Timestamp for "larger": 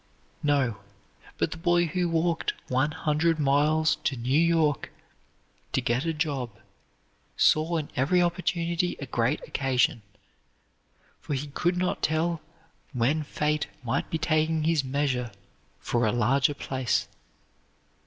16.11-16.55